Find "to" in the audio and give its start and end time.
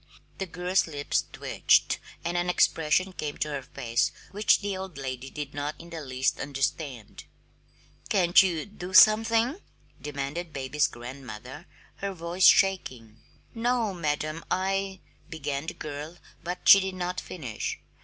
3.37-3.49